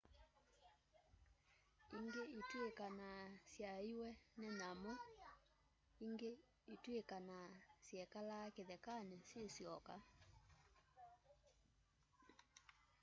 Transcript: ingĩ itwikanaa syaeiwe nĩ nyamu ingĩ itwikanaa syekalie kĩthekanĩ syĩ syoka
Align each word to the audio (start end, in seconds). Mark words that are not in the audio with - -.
ingĩ 1.97 2.23
itwikanaa 2.39 3.25
syaeiwe 3.51 4.09
nĩ 4.39 4.49
nyamu 4.59 4.93
ingĩ 6.05 6.31
itwikanaa 6.73 7.47
syekalie 7.85 8.51
kĩthekanĩ 8.55 9.17
syĩ 9.27 9.43
syoka 9.55 9.95